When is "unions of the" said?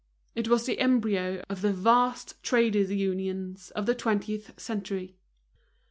2.89-3.93